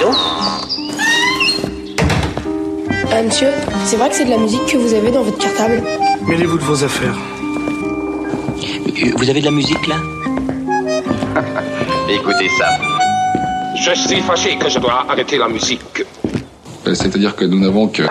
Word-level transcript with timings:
Donc. 0.00 0.14
Euh, 3.12 3.22
monsieur, 3.24 3.48
c'est 3.84 3.96
vrai 3.96 4.08
que 4.08 4.14
c'est 4.14 4.24
de 4.24 4.30
la 4.30 4.38
musique 4.38 4.64
que 4.66 4.76
vous 4.76 4.94
avez 4.94 5.10
dans 5.10 5.22
votre 5.22 5.38
cartable 5.38 5.82
Mêlez-vous 6.26 6.58
de 6.58 6.62
vos 6.62 6.84
affaires. 6.84 7.16
Vous 9.16 9.28
avez 9.30 9.40
de 9.40 9.44
la 9.46 9.50
musique 9.50 9.86
là? 9.86 9.96
Écoutez 12.08 12.48
ça. 12.58 12.66
Je 13.76 13.94
suis 13.94 14.20
fâché 14.20 14.56
que 14.56 14.68
je 14.68 14.78
dois 14.78 15.06
arrêter 15.08 15.38
la 15.38 15.48
musique. 15.48 16.04
Euh, 16.86 16.94
C'est-à-dire 16.94 17.34
que 17.36 17.44
nous 17.44 17.58
n'avons 17.58 17.88
que... 17.88 18.02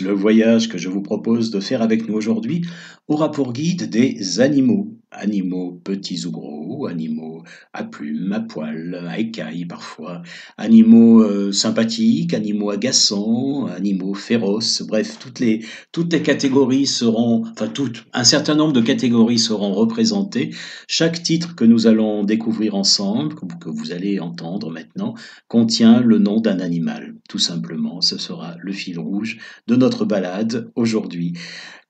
le 0.00 0.12
voyage 0.12 0.68
que 0.68 0.78
je 0.78 0.88
vous 0.88 1.02
propose 1.02 1.50
de 1.50 1.60
faire 1.60 1.82
avec 1.82 2.08
nous 2.08 2.14
aujourd'hui 2.14 2.62
aura 3.08 3.30
pour 3.30 3.52
guide 3.52 3.90
des 3.90 4.40
animaux. 4.40 4.96
Animaux 5.10 5.80
petits 5.84 6.24
ou 6.26 6.30
gros, 6.30 6.86
animaux 6.86 7.31
à 7.72 7.84
plumes, 7.84 8.32
à 8.32 8.40
poils, 8.40 8.94
à 9.08 9.18
écailles 9.18 9.64
parfois, 9.64 10.22
animaux 10.58 11.22
euh, 11.22 11.52
sympathiques, 11.52 12.34
animaux 12.34 12.70
agaçants, 12.70 13.66
animaux 13.66 14.14
féroces, 14.14 14.82
bref, 14.82 15.18
toutes 15.20 15.40
les, 15.40 15.64
toutes 15.92 16.12
les 16.12 16.22
catégories 16.22 16.86
seront, 16.86 17.44
enfin 17.50 17.68
toutes, 17.68 18.04
un 18.12 18.24
certain 18.24 18.54
nombre 18.54 18.72
de 18.72 18.80
catégories 18.80 19.38
seront 19.38 19.72
représentées. 19.72 20.50
Chaque 20.88 21.22
titre 21.22 21.54
que 21.54 21.64
nous 21.64 21.86
allons 21.86 22.24
découvrir 22.24 22.74
ensemble, 22.74 23.34
que 23.34 23.40
vous- 23.46 23.58
que 23.58 23.68
vous 23.68 23.92
allez 23.92 24.20
entendre 24.20 24.70
maintenant, 24.70 25.14
contient 25.48 26.00
le 26.00 26.18
nom 26.18 26.40
d'un 26.40 26.60
animal, 26.60 27.14
tout 27.28 27.38
simplement. 27.38 28.00
Ce 28.00 28.18
sera 28.18 28.56
le 28.60 28.72
fil 28.72 28.98
rouge 28.98 29.38
de 29.66 29.76
notre 29.76 30.04
balade 30.04 30.70
aujourd'hui. 30.74 31.34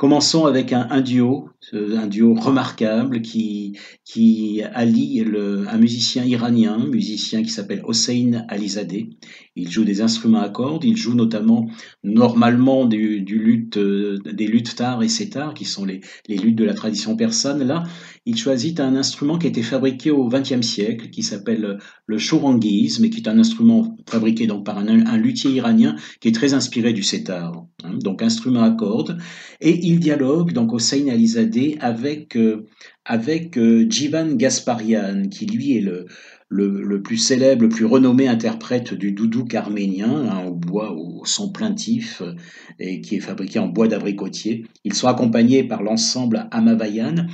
Commençons 0.02 0.46
avec 0.46 0.72
un, 0.72 1.00
duo, 1.00 1.48
euh, 1.74 1.96
un 1.96 2.08
duo 2.08 2.34
remarquable 2.34 3.22
qui, 3.22 3.78
qui 4.04 4.60
allie 4.74 5.24
un 5.68 5.78
musicien 5.78 6.24
iranien, 6.24 6.74
un 6.74 6.88
musicien 6.88 7.44
qui 7.44 7.50
s'appelle 7.50 7.82
Hossein 7.84 8.44
Alizadeh. 8.48 9.10
Il 9.54 9.70
joue 9.70 9.84
des 9.84 10.00
instruments 10.00 10.40
à 10.40 10.48
cordes, 10.48 10.82
il 10.82 10.96
joue 10.96 11.14
notamment 11.14 11.68
normalement 12.02 12.84
du, 12.84 13.20
luth, 13.20 13.76
euh, 13.76 14.18
des 14.24 14.48
luttes 14.48 14.74
tar 14.74 15.04
et 15.04 15.08
sétar, 15.08 15.54
qui 15.54 15.64
sont 15.64 15.84
les, 15.84 16.00
les 16.26 16.36
luttes 16.36 16.58
de 16.58 16.64
la 16.64 16.74
tradition 16.74 17.14
persane. 17.14 17.62
Là, 17.62 17.84
il 18.26 18.36
choisit 18.36 18.80
un 18.80 18.96
instrument 18.96 19.38
qui 19.38 19.46
a 19.46 19.50
été 19.50 19.62
fabriqué 19.62 20.10
au 20.10 20.28
XXe 20.28 20.66
siècle, 20.66 21.10
qui 21.10 21.22
s'appelle 21.22 21.78
le 22.06 22.18
chorangiz, 22.18 22.98
mais 22.98 23.10
qui 23.10 23.20
est 23.20 23.28
un 23.28 23.38
instrument 23.38 23.96
fabriqué 24.08 24.48
donc 24.48 24.66
par 24.66 24.78
un, 24.78 25.16
luthier 25.16 25.52
iranien 25.52 25.94
qui 26.20 26.28
est 26.28 26.32
très 26.32 26.54
inspiré 26.54 26.92
du 26.92 27.04
sétar. 27.04 27.52
hein, 27.84 27.98
donc 28.02 28.22
instrument 28.22 28.62
à 28.62 28.70
cordes. 28.70 29.18
Et 29.60 29.91
dialogue, 29.98 30.52
donc 30.52 30.72
Hossein 30.72 31.08
Alizadeh, 31.08 31.76
avec, 31.80 32.36
euh, 32.36 32.66
avec 33.04 33.56
euh, 33.58 33.86
Jivan 33.88 34.34
Gasparian, 34.34 35.28
qui 35.30 35.46
lui 35.46 35.76
est 35.76 35.80
le, 35.80 36.06
le, 36.48 37.02
plus 37.02 37.16
célèbre, 37.16 37.62
le 37.62 37.68
plus 37.68 37.86
renommé 37.86 38.28
interprète 38.28 38.94
du 38.94 39.12
doudouk 39.12 39.54
arménien, 39.54 40.28
hein, 40.30 40.44
au 40.46 40.54
bois, 40.54 40.92
au 40.92 41.24
son 41.24 41.50
plaintif, 41.50 42.22
euh, 42.22 42.34
et 42.78 43.00
qui 43.00 43.16
est 43.16 43.20
fabriqué 43.20 43.58
en 43.58 43.68
bois 43.68 43.88
d'abricotier. 43.88 44.66
Ils 44.84 44.94
sont 44.94 45.08
accompagnés 45.08 45.64
par 45.64 45.82
l'ensemble 45.82 46.48
Amavayan. 46.50 47.26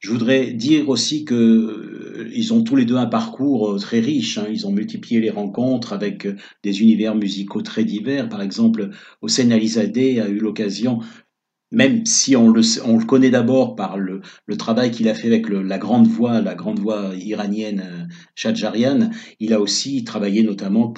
Je 0.00 0.10
voudrais 0.12 0.52
dire 0.52 0.88
aussi 0.88 1.24
que 1.24 2.28
ils 2.32 2.52
ont 2.52 2.62
tous 2.62 2.76
les 2.76 2.84
deux 2.84 2.96
un 2.96 3.06
parcours 3.06 3.80
très 3.80 3.98
riche. 3.98 4.38
hein. 4.38 4.46
Ils 4.48 4.64
ont 4.64 4.70
multiplié 4.70 5.20
les 5.20 5.30
rencontres 5.30 5.92
avec 5.92 6.28
des 6.62 6.82
univers 6.82 7.16
musicaux 7.16 7.62
très 7.62 7.82
divers. 7.84 8.28
Par 8.28 8.40
exemple, 8.40 8.90
Hossein 9.22 9.50
Alizadeh 9.50 10.20
a 10.20 10.28
eu 10.28 10.38
l'occasion 10.38 11.00
même 11.70 12.06
si 12.06 12.34
on 12.34 12.48
le, 12.48 13.04
connaît 13.04 13.30
d'abord 13.30 13.76
par 13.76 13.98
le, 13.98 14.22
travail 14.56 14.90
qu'il 14.90 15.08
a 15.08 15.14
fait 15.14 15.28
avec 15.28 15.48
la 15.48 15.78
grande 15.78 16.06
voix, 16.06 16.40
la 16.40 16.54
grande 16.54 16.78
voix 16.78 17.12
iranienne 17.14 17.84
euh, 17.84 18.04
Shadjarian, 18.34 19.10
il 19.38 19.52
a 19.52 19.60
aussi 19.60 20.02
travaillé 20.04 20.42
notamment 20.42 20.92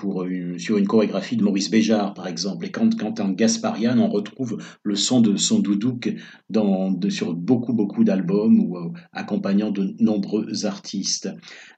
sur 0.56 0.78
une 0.78 0.86
chorégraphie 0.86 1.36
de 1.36 1.42
Maurice 1.42 1.70
Béjart, 1.70 2.14
par 2.14 2.26
exemple. 2.26 2.66
Et 2.66 2.70
quand, 2.70 2.96
quand 2.96 3.20
en 3.20 3.30
Gasparian, 3.30 3.98
on 3.98 4.08
retrouve 4.08 4.58
le 4.82 4.94
son 4.94 5.20
de 5.20 5.36
son 5.36 5.58
doudouk 5.58 6.14
sur 7.08 7.34
beaucoup, 7.34 7.72
beaucoup 7.72 8.04
d'albums 8.04 8.60
ou 8.60 8.76
euh, 8.76 8.92
accompagnant 9.12 9.70
de 9.70 9.94
nombreux 9.98 10.66
artistes. 10.66 11.28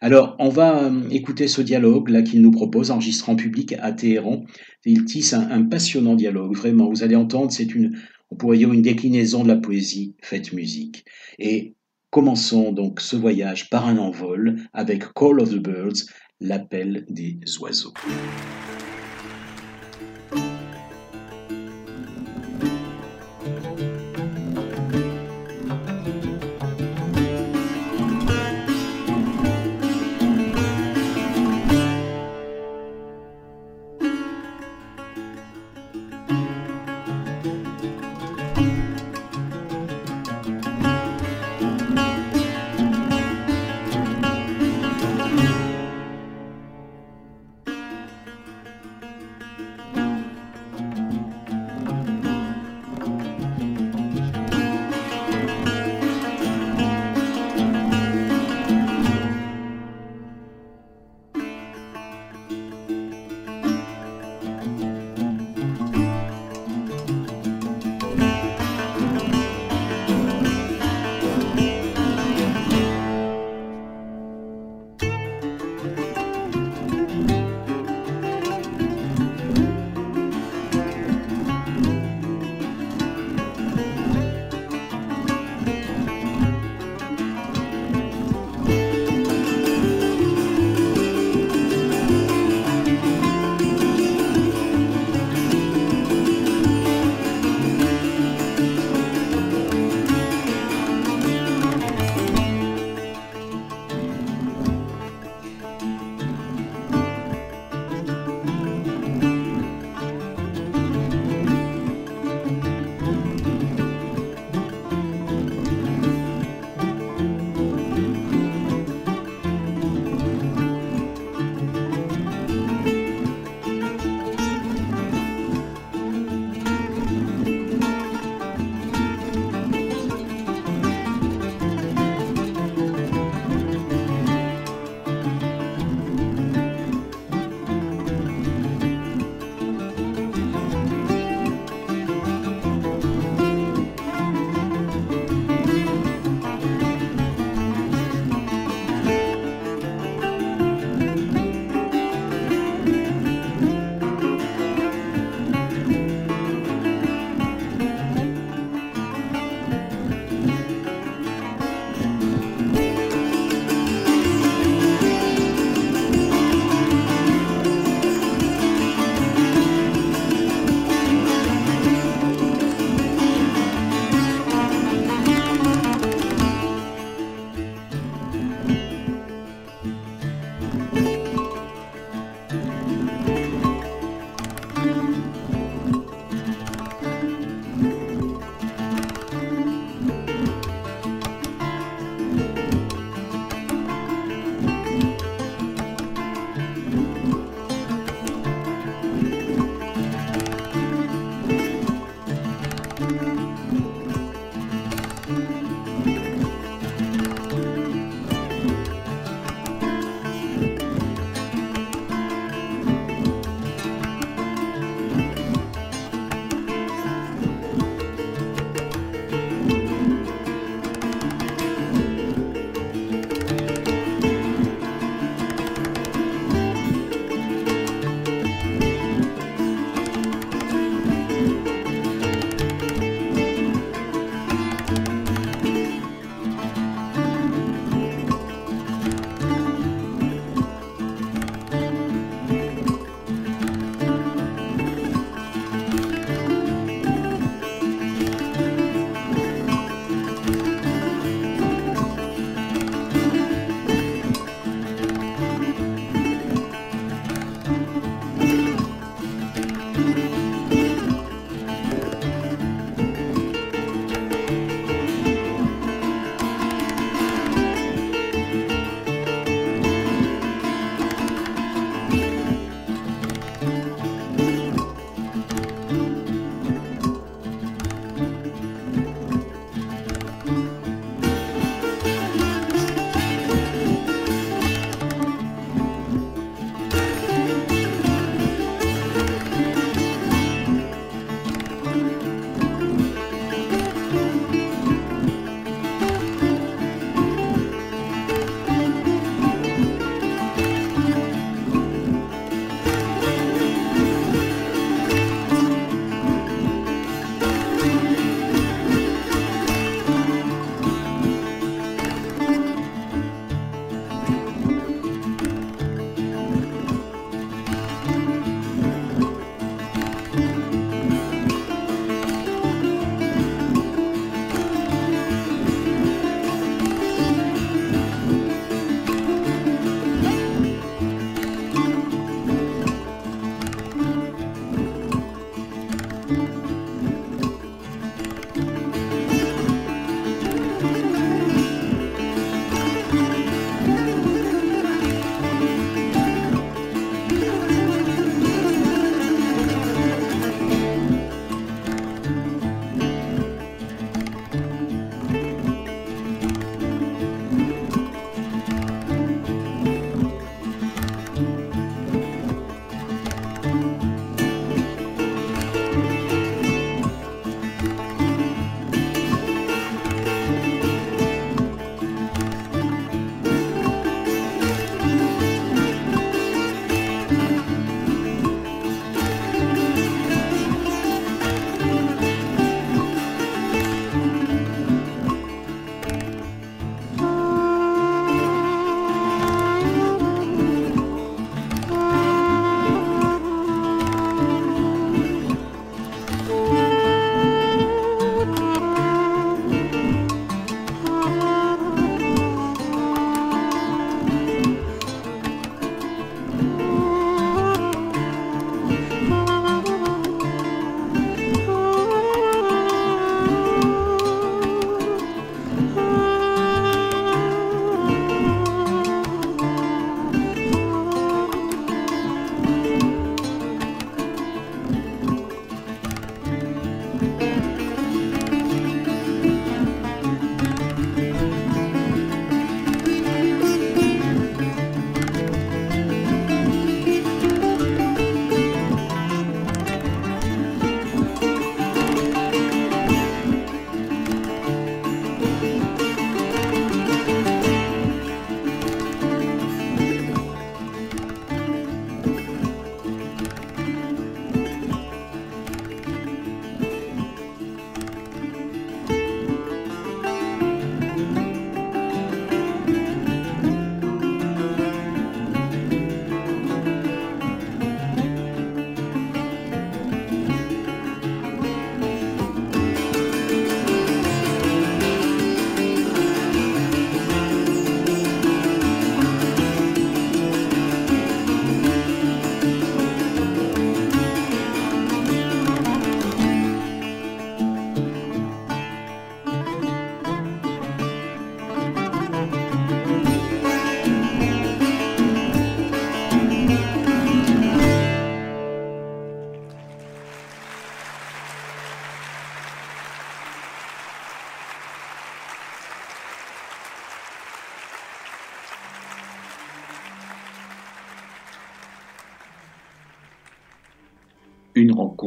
Alors, 0.00 0.36
on 0.38 0.48
va 0.48 0.84
euh, 0.84 1.08
écouter 1.10 1.48
ce 1.48 1.62
dialogue 1.62 2.10
là 2.10 2.22
qu'il 2.22 2.42
nous 2.42 2.50
propose, 2.50 2.90
enregistré 2.90 3.32
en 3.32 3.36
public 3.36 3.74
à 3.80 3.92
Téhéran. 3.92 4.44
Il 4.84 5.04
tisse 5.04 5.32
un 5.32 5.62
passionnant 5.62 6.16
dialogue, 6.16 6.56
vraiment. 6.56 6.88
Vous 6.88 7.04
allez 7.04 7.14
entendre, 7.14 7.52
c'est 7.52 7.72
une, 7.74 7.92
on 8.32 8.34
pourrait 8.34 8.56
une 8.72 8.80
déclinaison 8.80 9.42
de 9.42 9.48
la 9.48 9.56
poésie 9.56 10.16
faite 10.22 10.54
musique. 10.54 11.04
Et 11.38 11.74
commençons 12.08 12.72
donc 12.72 13.02
ce 13.02 13.14
voyage 13.14 13.68
par 13.68 13.86
un 13.86 13.98
envol 13.98 14.56
avec 14.72 15.12
Call 15.12 15.38
of 15.38 15.50
the 15.50 15.58
Birds, 15.58 16.06
l'appel 16.40 17.04
des 17.10 17.38
oiseaux. 17.60 17.92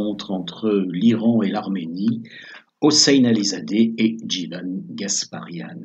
Rencontre 0.06 0.32
entre 0.32 0.86
l'Iran 0.92 1.42
et 1.42 1.50
l'Arménie, 1.50 2.22
Hossein 2.82 3.24
Alizadeh 3.26 3.94
et 3.98 4.18
Jivan 4.28 4.84
Gasparian. 4.90 5.82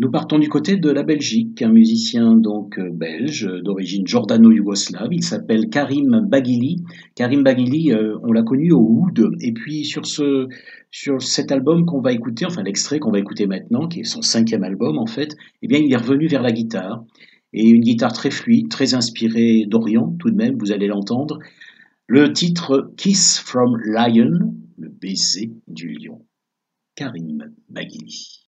Nous 0.00 0.10
partons 0.10 0.38
du 0.38 0.48
côté 0.48 0.76
de 0.76 0.90
la 0.90 1.02
Belgique, 1.02 1.60
un 1.62 1.72
musicien 1.72 2.36
donc 2.36 2.78
euh, 2.78 2.90
belge 2.92 3.50
d'origine 3.64 4.06
jordano-yougoslave. 4.06 5.08
Il 5.10 5.24
s'appelle 5.24 5.70
Karim 5.70 6.24
Bagili. 6.28 6.84
Karim 7.16 7.42
Bagili, 7.42 7.92
euh, 7.92 8.16
on 8.22 8.30
l'a 8.30 8.42
connu 8.42 8.70
au 8.72 8.78
Oud. 8.80 9.32
Et 9.40 9.52
puis 9.52 9.84
sur 9.84 10.06
ce, 10.06 10.46
sur 10.92 11.20
cet 11.20 11.50
album 11.50 11.84
qu'on 11.84 12.00
va 12.00 12.12
écouter, 12.12 12.46
enfin 12.46 12.62
l'extrait 12.62 13.00
qu'on 13.00 13.10
va 13.10 13.18
écouter 13.18 13.46
maintenant, 13.46 13.88
qui 13.88 14.00
est 14.00 14.04
son 14.04 14.22
cinquième 14.22 14.62
album 14.62 14.98
en 14.98 15.06
fait, 15.06 15.34
eh 15.62 15.66
bien 15.66 15.80
il 15.80 15.92
est 15.92 15.96
revenu 15.96 16.28
vers 16.28 16.42
la 16.42 16.52
guitare 16.52 17.04
et 17.52 17.68
une 17.68 17.80
guitare 17.80 18.12
très 18.12 18.30
fluide, 18.30 18.68
très 18.68 18.94
inspirée 18.94 19.64
d'Orient 19.66 20.14
tout 20.20 20.30
de 20.30 20.36
même. 20.36 20.58
Vous 20.58 20.70
allez 20.70 20.86
l'entendre. 20.86 21.40
Le 22.10 22.32
titre 22.32 22.90
Kiss 22.96 23.38
from 23.38 23.76
Lion, 23.84 24.54
le 24.78 24.88
baiser 24.88 25.52
du 25.66 25.88
lion. 25.88 26.24
Karim 26.96 27.52
Bagili. 27.68 28.48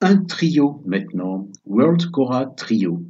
Un 0.00 0.24
trio 0.24 0.82
maintenant, 0.84 1.48
World 1.64 2.10
Cora 2.10 2.46
Trio. 2.46 3.04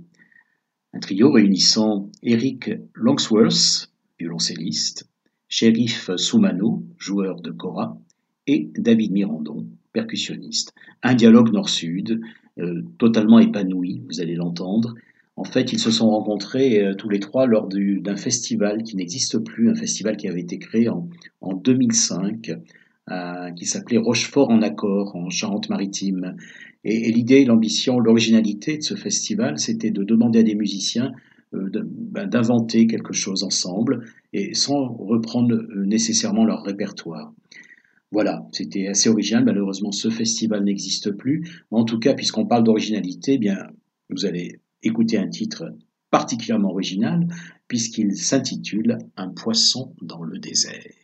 Un 0.93 0.99
trio 0.99 1.33
réunissant 1.33 2.11
Eric 2.23 2.71
Longsworth, 2.93 3.91
violoncelliste, 4.19 5.09
Sheriff 5.49 6.11
Soumano, 6.17 6.85
joueur 6.99 7.41
de 7.41 7.51
Cora, 7.51 7.99
et 8.47 8.73
David 8.77 9.13
Mirandon, 9.13 9.67
percussionniste. 9.95 10.75
Un 11.03 11.15
dialogue 11.15 11.51
nord-sud, 11.51 12.21
euh, 12.59 12.83
totalement 12.99 13.39
épanoui, 13.39 14.03
vous 14.07 14.21
allez 14.21 14.35
l'entendre. 14.35 14.95
En 15.37 15.45
fait, 15.45 15.73
ils 15.73 15.81
se 15.81 15.91
sont 15.91 16.11
rencontrés 16.11 16.85
euh, 16.85 16.95
tous 16.95 17.09
les 17.09 17.21
trois 17.21 17.47
lors 17.47 17.69
d'un 17.69 18.17
festival 18.17 18.83
qui 18.83 18.97
n'existe 18.97 19.39
plus, 19.39 19.71
un 19.71 19.75
festival 19.75 20.19
qui 20.19 20.29
avait 20.29 20.43
été 20.43 20.59
créé 20.59 20.91
en 20.91 21.09
2005, 21.55 22.53
euh, 23.11 23.51
qui 23.51 23.67
s'appelait 23.67 23.99
Rochefort 23.99 24.51
en 24.51 24.63
accord, 24.63 25.15
en 25.15 25.29
Charente-Maritime. 25.29 26.37
Et, 26.85 27.13
l'idée, 27.13 27.45
l'ambition, 27.45 27.99
l'originalité 27.99 28.79
de 28.79 28.83
ce 28.83 28.95
festival, 28.95 29.59
c'était 29.59 29.91
de 29.91 30.05
demander 30.05 30.39
à 30.39 30.43
des 30.43 30.55
musiciens 30.55 31.13
euh, 31.53 31.71
ben, 31.85 32.27
d'inventer 32.27 32.87
quelque 32.87 33.13
chose 33.13 33.43
ensemble, 33.43 34.07
et 34.33 34.55
sans 34.55 34.89
reprendre 34.89 35.67
nécessairement 35.75 36.47
leur 36.47 36.63
répertoire. 36.63 37.35
Voilà, 38.11 38.47
c'était 38.53 38.87
assez 38.87 39.09
original. 39.09 39.45
Malheureusement, 39.45 39.93
ce 39.93 40.09
festival 40.09 40.65
n'existe 40.65 41.11
plus. 41.11 41.63
en 41.71 41.85
tout 41.85 41.99
cas, 41.99 42.15
puisqu'on 42.15 42.47
parle 42.47 42.65
d'originalité, 42.65 43.35
eh 43.35 43.39
bien, 43.39 43.59
vous 44.09 44.25
allez 44.25 44.61
écouter 44.83 45.19
un 45.19 45.29
titre 45.29 45.75
particulièrement 46.11 46.71
original, 46.71 47.27
puisqu'il 47.69 48.17
s'intitule 48.17 48.99
Un 49.17 49.29
poisson 49.29 49.95
dans 50.01 50.23
le 50.23 50.39
désert. 50.39 51.04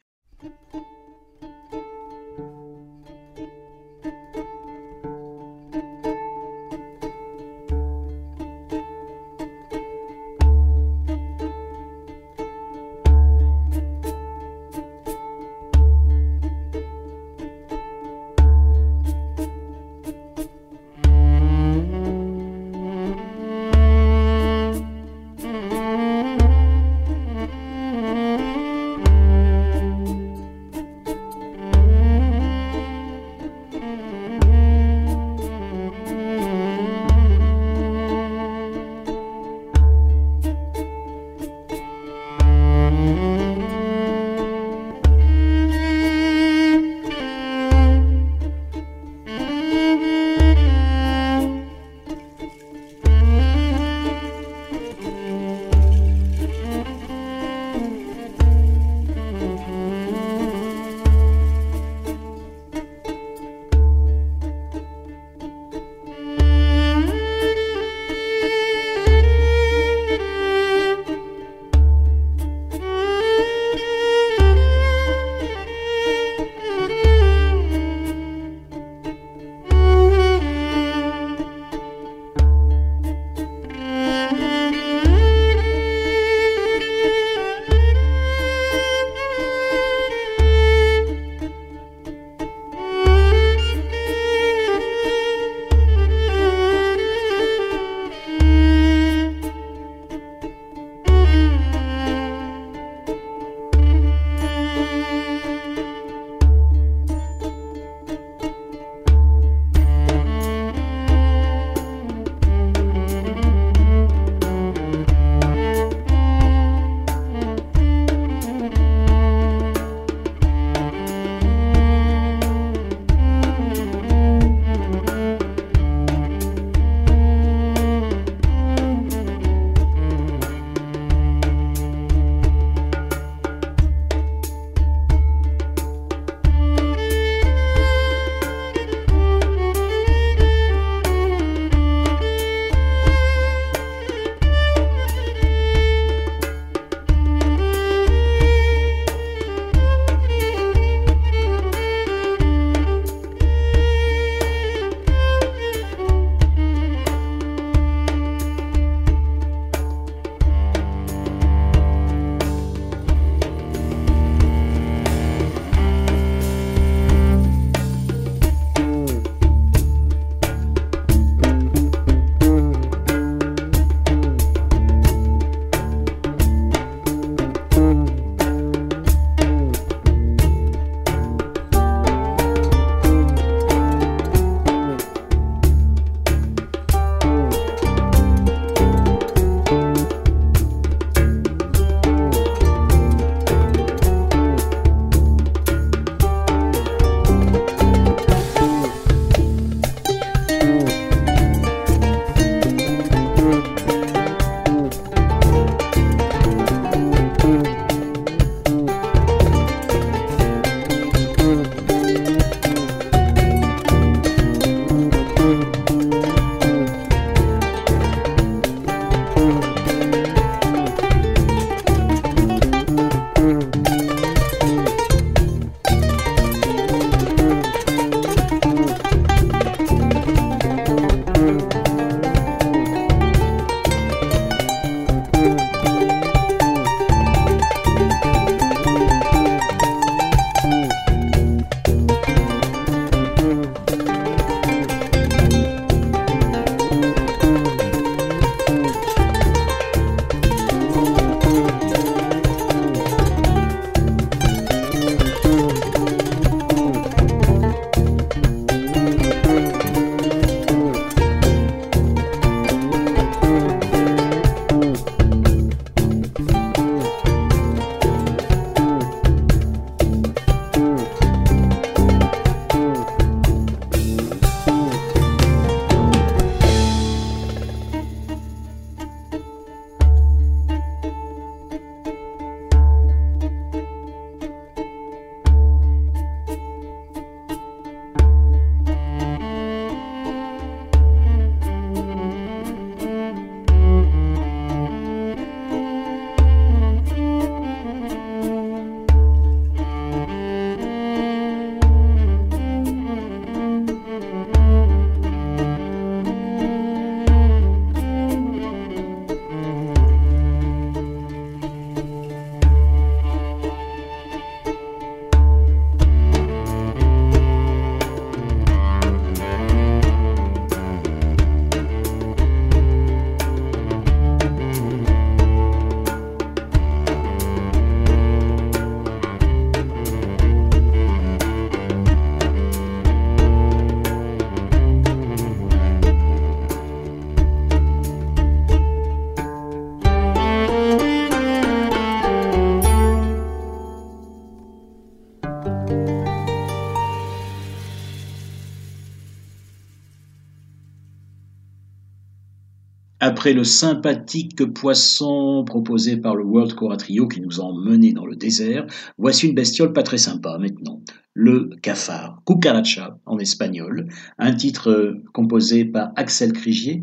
Après 353.41 353.55
le 353.55 353.65
sympathique 353.65 354.71
poisson 354.75 355.65
proposé 355.65 356.19
par 356.19 356.37
le 356.37 356.45
World 356.45 356.75
Cora 356.75 356.99
Trio 356.99 357.27
qui 357.27 357.41
nous 357.41 357.59
a 357.59 357.65
emmenés 357.65 358.13
dans 358.13 358.27
le 358.27 358.37
désert, 358.37 358.85
voici 359.17 359.49
une 359.49 359.55
bestiole 359.55 359.95
pas 359.95 360.03
très 360.03 360.19
sympa 360.19 360.59
maintenant. 360.59 361.01
Le 361.33 361.71
cafard, 361.81 362.43
cucaracha 362.47 363.19
en 363.25 363.39
espagnol, 363.39 364.09
un 364.37 364.53
titre 364.53 365.15
composé 365.33 365.87
par 365.87 366.13
Axel 366.17 366.53
Crigier, 366.53 367.01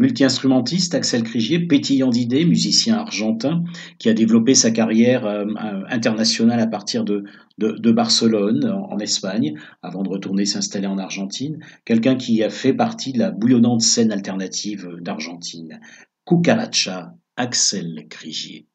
multi-instrumentiste 0.00 0.94
Axel 0.94 1.22
Crigier, 1.22 1.60
pétillant 1.60 2.08
d'idées, 2.08 2.46
musicien 2.46 2.96
argentin, 2.96 3.62
qui 3.98 4.08
a 4.08 4.14
développé 4.14 4.54
sa 4.54 4.70
carrière 4.70 5.26
euh, 5.26 5.44
euh, 5.44 5.82
internationale 5.90 6.58
à 6.58 6.66
partir 6.66 7.04
de, 7.04 7.24
de, 7.58 7.92
Barcelone, 7.92 8.64
en, 8.64 8.98
Espagne, 8.98 9.54
avant 9.82 10.02
de 10.02 10.08
retourner 10.08 10.46
s'installer 10.46 10.86
en 10.86 10.96
Argentine. 10.96 11.60
Quelqu'un 11.84 12.16
qui 12.16 12.42
a 12.42 12.48
fait 12.48 12.72
partie 12.72 13.12
de 13.12 13.18
la 13.18 13.30
bouillonnante 13.30 13.82
scène 13.82 14.10
alternative 14.10 14.88
d'Argentine. 15.02 15.80
Cucaracha, 16.26 17.14
Axel 17.36 18.06
Crigier. 18.08 18.69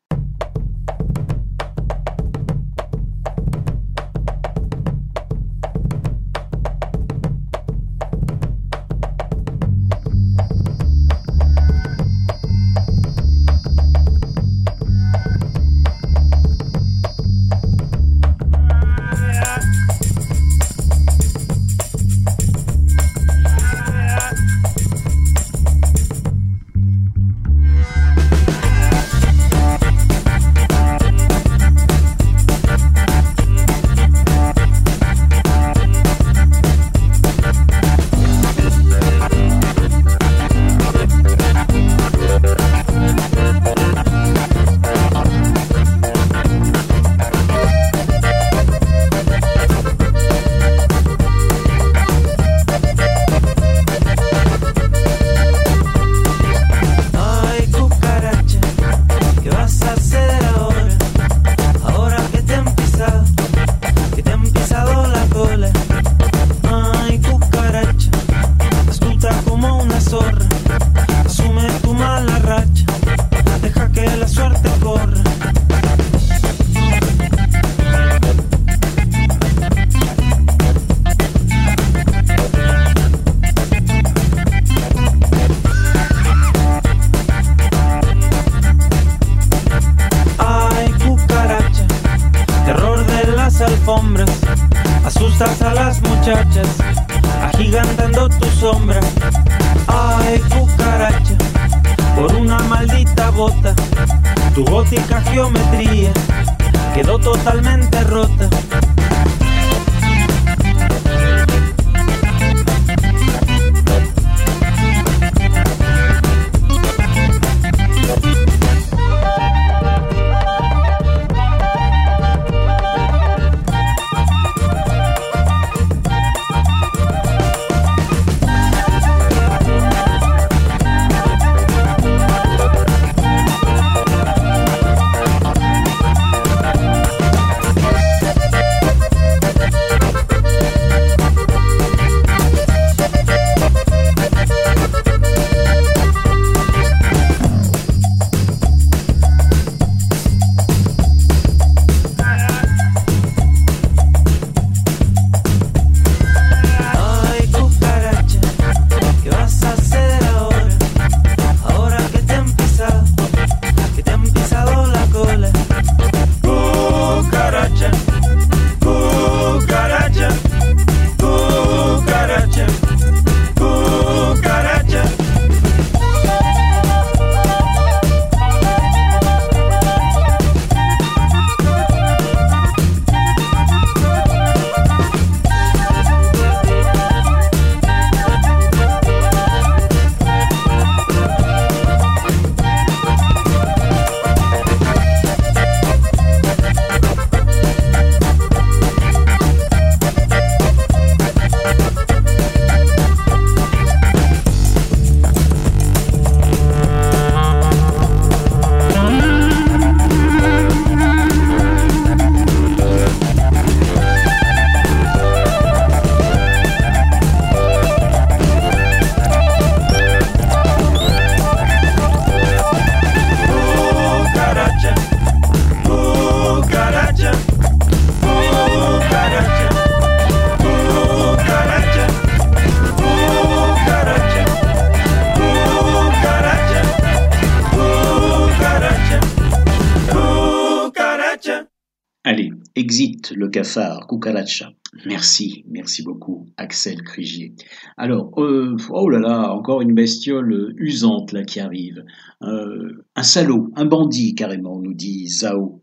Merci, 245.06 245.63
merci 245.68 246.02
beaucoup, 246.02 246.48
Axel 246.58 247.02
Crigier. 247.04 247.54
Alors, 247.96 248.32
euh, 248.41 248.76
oh 248.89 249.08
là 249.10 249.20
là, 249.20 249.54
encore 249.54 249.82
une 249.82 249.94
bestiole 249.94 250.74
usante 250.78 251.32
là 251.32 251.44
qui 251.44 251.60
arrive. 251.60 252.04
Euh, 252.41 253.06
un 253.15 253.24
salaud, 253.24 253.72
un 253.76 253.86
bandit 253.86 254.34
carrément, 254.34 254.82
nous 254.82 254.94
dit 254.94 255.28
Zao, 255.28 255.82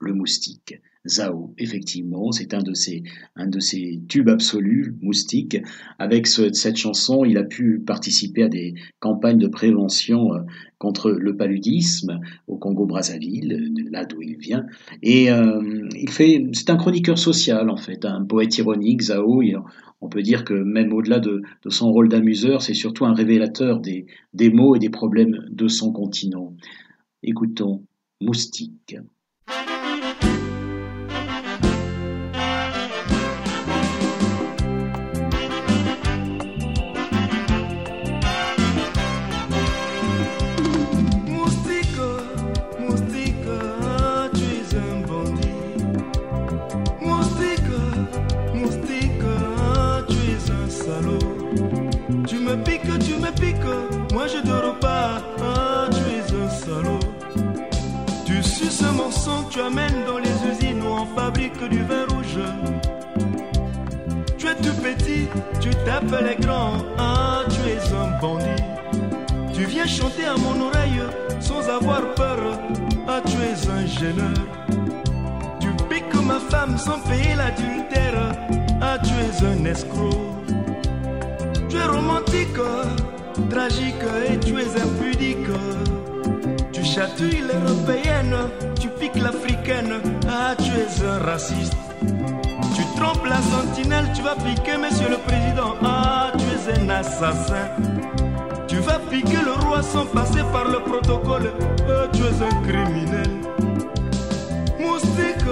le 0.00 0.14
moustique. 0.14 0.74
Effectivement, 1.62 2.32
c'est 2.32 2.54
un 2.54 2.62
de 2.62 2.74
ses, 2.74 4.00
tubes 4.08 4.28
absolus, 4.28 4.94
Moustique. 5.00 5.58
Avec 5.98 6.26
cette 6.26 6.76
chanson, 6.76 7.24
il 7.24 7.38
a 7.38 7.44
pu 7.44 7.80
participer 7.80 8.42
à 8.42 8.48
des 8.48 8.74
campagnes 9.00 9.38
de 9.38 9.48
prévention 9.48 10.34
euh, 10.34 10.40
contre 10.78 11.10
le 11.10 11.36
paludisme 11.36 12.20
au 12.48 12.56
Congo-Brazzaville, 12.56 13.72
là 13.90 14.04
d'où 14.04 14.20
il 14.22 14.36
vient. 14.36 14.66
Et 15.02 15.30
euh, 15.30 15.88
c'est 16.52 16.70
un 16.70 16.76
chroniqueur 16.76 17.18
social 17.18 17.70
en 17.70 17.76
fait, 17.76 18.04
un 18.04 18.24
poète 18.24 18.58
ironique, 18.58 19.02
Zao. 19.02 19.42
on 20.00 20.08
peut 20.08 20.22
dire 20.22 20.44
que 20.44 20.54
même 20.54 20.92
au-delà 20.92 21.20
de, 21.20 21.42
son 21.68 21.92
rôle 21.92 22.08
d'amuseur, 22.08 22.62
c'est 22.62 22.74
surtout 22.74 23.04
un 23.04 23.14
révélateur 23.14 23.80
des, 23.80 24.06
des 24.34 24.50
mots 24.50 24.74
et 24.74 24.80
des 24.80 24.90
problèmes 24.90 25.46
de 25.50 25.68
son 25.68 25.92
continent. 25.92 26.54
Écoutons 27.22 27.84
Moustique. 28.20 28.96
Dans 59.70 60.18
les 60.18 60.30
usines 60.50 60.82
où 60.82 60.88
on 60.88 61.06
fabrique 61.16 61.62
du 61.68 61.82
vin 61.84 62.04
rouge. 62.08 62.40
Tu 64.36 64.46
es 64.48 64.54
tout 64.56 64.74
petit, 64.82 65.28
tu 65.60 65.70
t'appelles 65.84 66.36
grand, 66.40 66.84
ah, 66.98 67.42
tu 67.48 67.60
es 67.70 67.94
un 67.94 68.20
bandit. 68.20 68.62
Tu 69.54 69.64
viens 69.64 69.86
chanter 69.86 70.24
à 70.24 70.36
mon 70.36 70.66
oreille 70.66 71.02
sans 71.38 71.68
avoir 71.68 72.14
peur, 72.14 72.38
ah, 73.06 73.20
tu 73.24 73.36
es 73.36 73.70
un 73.70 73.86
gêneur. 73.86 74.34
Tu 75.60 75.68
piques 75.88 76.22
ma 76.26 76.40
femme 76.40 76.76
sans 76.76 76.98
payer 76.98 77.36
l'adultère, 77.36 78.34
ah, 78.80 78.98
tu 78.98 79.12
es 79.12 79.46
un 79.46 79.64
escroc. 79.64 80.10
Tu 81.68 81.76
es 81.76 81.84
romantique, 81.84 82.58
tragique 83.48 84.04
et 84.28 84.38
tu 84.38 84.58
es 84.58 84.82
impudique. 84.82 85.52
Tu 86.72 86.84
chatouilles 86.84 87.44
l'européenne, 87.46 88.34
tu 88.58 88.71
piques 89.02 89.22
l'africaine, 89.22 89.94
ah 90.28 90.54
tu 90.56 90.70
es 90.84 91.04
un 91.04 91.18
raciste. 91.18 91.76
Tu 92.76 92.82
trompes 92.96 93.26
la 93.26 93.40
sentinelle, 93.54 94.08
tu 94.14 94.22
vas 94.22 94.36
piquer 94.36 94.76
monsieur 94.78 95.08
le 95.08 95.18
président, 95.28 95.74
ah 95.84 96.30
tu 96.38 96.44
es 96.54 96.64
un 96.78 96.88
assassin. 96.88 97.66
Tu 98.68 98.76
vas 98.76 99.00
piquer 99.10 99.42
le 99.44 99.54
roi 99.64 99.82
sans 99.82 100.06
passer 100.06 100.44
par 100.52 100.66
le 100.68 100.78
protocole, 100.90 101.50
ah 101.88 102.06
tu 102.12 102.22
es 102.30 102.38
un 102.48 102.56
criminel. 102.68 103.32
Moustique, 104.78 105.50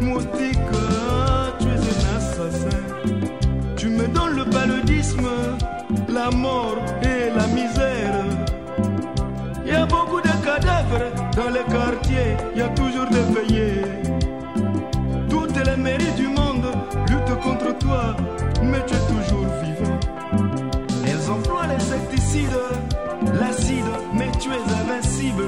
moustique, 0.00 0.72
ah, 0.72 1.52
tu 1.58 1.66
es 1.76 1.84
un 1.94 2.16
assassin. 2.16 2.80
Tu 3.76 3.88
me 3.88 4.06
donnes 4.08 4.36
le 4.36 4.44
paludisme, 4.46 5.28
la 6.08 6.30
mort 6.30 6.78
dans 11.36 11.50
les 11.50 11.64
quartiers, 11.64 12.36
il 12.54 12.58
y 12.58 12.62
a 12.62 12.68
toujours 12.68 13.06
des 13.06 13.24
veillées. 13.34 13.82
Toutes 15.28 15.56
les 15.64 15.76
mairies 15.76 16.12
du 16.16 16.28
monde 16.28 16.66
luttent 17.08 17.40
contre 17.40 17.76
toi, 17.78 18.16
mais 18.62 18.84
tu 18.86 18.94
es 18.94 19.06
toujours 19.08 19.46
vivant. 19.62 20.00
Elles 21.06 21.30
emploient 21.30 21.66
l'insecticide, 21.66 22.58
l'acide, 23.40 23.92
mais 24.14 24.30
tu 24.40 24.50
es 24.50 24.62
invincible. 24.80 25.44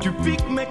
Tu 0.00 0.10
piques 0.12 0.50
mes 0.50 0.66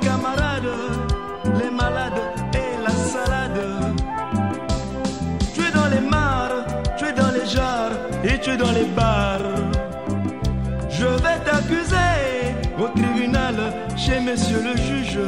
monsieur 14.31 14.61
le 14.63 14.77
juge. 14.77 15.19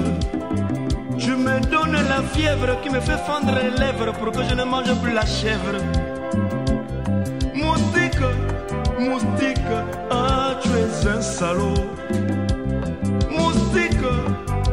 Je 1.18 1.32
me 1.32 1.60
donne 1.72 1.98
la 2.08 2.22
fièvre 2.34 2.80
qui 2.82 2.90
me 2.90 3.02
fait 3.02 3.18
fendre 3.18 3.52
les 3.62 3.72
lèvres 3.78 4.14
pour 4.14 4.32
que 4.32 4.44
je 4.50 4.56
ne 4.56 4.64
mange 4.64 4.94
plus 5.02 5.14
la 5.14 5.26
chèvre. 5.26 5.78
Moustique, 7.54 8.24
moustique, 9.00 9.72
ah 10.10 10.56
tu 10.62 10.70
es 10.70 11.08
un 11.10 11.22
salaud. 11.22 11.84
Moustique, 13.38 14.06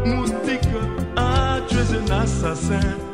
moustique, 0.04 0.74
ah 1.16 1.58
tu 1.68 1.76
es 1.76 1.90
un 1.98 2.20
assassin. 2.22 3.09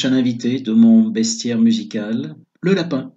Prochain 0.00 0.16
invité 0.16 0.60
de 0.60 0.72
mon 0.72 1.10
bestiaire 1.10 1.58
musical, 1.58 2.34
le 2.62 2.72
lapin. 2.72 3.12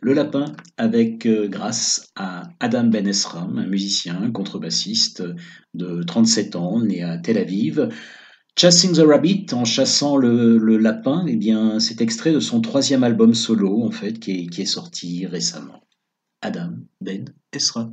Le 0.00 0.14
lapin 0.14 0.46
avec, 0.78 1.26
euh, 1.26 1.46
grâce 1.46 2.10
à 2.16 2.44
Adam 2.58 2.84
Ben 2.84 3.06
Esram, 3.06 3.58
un 3.58 3.66
musicien 3.66 4.30
contrebassiste 4.30 5.22
de 5.74 6.02
37 6.04 6.56
ans, 6.56 6.80
né 6.80 7.02
à 7.02 7.18
Tel 7.18 7.36
Aviv. 7.36 7.90
Chasing 8.58 8.94
the 8.94 9.06
Rabbit, 9.06 9.48
en 9.52 9.66
chassant 9.66 10.16
le, 10.16 10.78
lapin, 10.78 11.26
eh 11.28 11.36
bien, 11.36 11.78
c'est 11.80 12.00
extrait 12.00 12.32
de 12.32 12.40
son 12.40 12.62
troisième 12.62 13.04
album 13.04 13.34
solo, 13.34 13.82
en 13.82 13.90
fait, 13.90 14.18
qui 14.18 14.30
est, 14.30 14.46
qui 14.46 14.62
est 14.62 14.64
sorti 14.64 15.26
récemment. 15.26 15.86
Adam 16.40 16.78
Ben 17.02 17.26
Esra. 17.52 17.90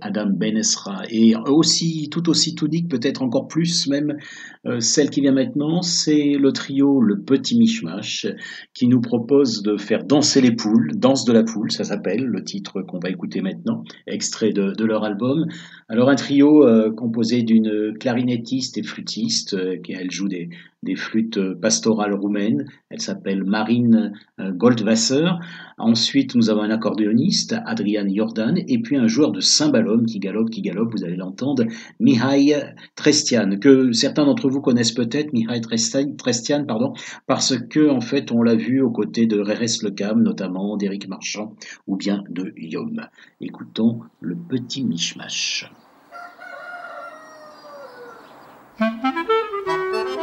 Adam 0.00 0.30
Benesra, 0.30 1.02
et 1.10 1.34
aussi, 1.46 2.08
tout 2.10 2.28
aussi 2.28 2.54
tonique, 2.54 2.88
peut-être 2.88 3.22
encore 3.22 3.48
plus 3.48 3.88
même, 3.88 4.16
euh, 4.66 4.80
celle 4.80 5.10
qui 5.10 5.20
vient 5.20 5.32
maintenant, 5.32 5.82
c'est 5.82 6.36
le 6.38 6.52
trio 6.52 7.00
Le 7.00 7.20
Petit 7.20 7.58
Mishmash, 7.58 8.26
qui 8.74 8.88
nous 8.88 9.00
propose 9.00 9.62
de 9.62 9.76
faire 9.76 10.04
danser 10.04 10.40
les 10.40 10.54
poules, 10.54 10.92
Danse 10.96 11.24
de 11.24 11.32
la 11.32 11.42
poule, 11.42 11.70
ça 11.70 11.84
s'appelle, 11.84 12.24
le 12.24 12.42
titre 12.42 12.82
qu'on 12.82 12.98
va 12.98 13.10
écouter 13.10 13.40
maintenant, 13.40 13.84
extrait 14.06 14.52
de, 14.52 14.72
de 14.72 14.84
leur 14.84 15.04
album. 15.04 15.46
Alors 15.88 16.08
un 16.08 16.16
trio 16.16 16.64
euh, 16.66 16.92
composé 16.92 17.42
d'une 17.42 17.85
clarinettiste 17.98 18.78
et 18.78 18.82
flûtiste, 18.82 19.54
euh, 19.54 19.76
qui 19.78 19.92
elle 19.92 20.10
joue 20.10 20.28
des, 20.28 20.50
des 20.82 20.96
flûtes 20.96 21.40
pastorales 21.54 22.14
roumaines, 22.14 22.66
elle 22.90 23.00
s'appelle 23.00 23.42
Marine 23.44 24.12
Goldwasser. 24.38 25.26
Ensuite, 25.78 26.34
nous 26.34 26.48
avons 26.48 26.62
un 26.62 26.70
accordéoniste, 26.70 27.56
Adrian 27.66 28.06
Jordan, 28.08 28.56
et 28.56 28.78
puis 28.80 28.96
un 28.96 29.08
joueur 29.08 29.32
de 29.32 29.40
cymbalum 29.40 30.06
qui 30.06 30.20
galope, 30.20 30.50
qui 30.50 30.62
galope, 30.62 30.92
vous 30.92 31.04
allez 31.04 31.16
l'entendre, 31.16 31.64
Mihai 31.98 32.54
Trestian, 32.94 33.58
que 33.58 33.92
certains 33.92 34.24
d'entre 34.24 34.48
vous 34.48 34.60
connaissent 34.60 34.92
peut-être, 34.92 35.32
Mihai 35.32 35.60
Trestian, 35.60 36.64
pardon, 36.64 36.92
parce 37.26 37.58
que 37.58 37.90
en 37.90 38.00
fait 38.00 38.30
on 38.30 38.42
l'a 38.42 38.54
vu 38.54 38.80
aux 38.80 38.90
côtés 38.90 39.26
de 39.26 39.38
Rérès 39.40 39.82
Lecam, 39.82 40.22
notamment 40.22 40.76
d'Éric 40.76 41.08
Marchand, 41.08 41.54
ou 41.86 41.96
bien 41.96 42.22
de 42.30 42.52
Yom. 42.56 43.06
Écoutons 43.40 44.00
le 44.20 44.36
petit 44.36 44.84
mishmash. 44.84 45.70
Le 48.78 50.15